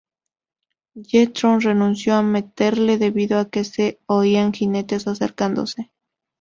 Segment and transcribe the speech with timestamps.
[0.95, 5.91] Jethro renunció a matarle debido a que se oían jinetes acercándose.